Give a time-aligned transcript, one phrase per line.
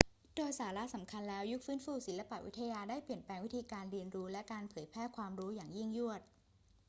[0.35, 6.21] โดยสาระสำคัญแล้ว ยุคฟื้นฟูศิลปวิทยาได้เปลี่ยนแปลงวิธีการเรียนรู้และการเผยแพร่ความรู้อย่างยิ่งยวด